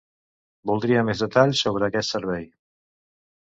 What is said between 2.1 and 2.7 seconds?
servei.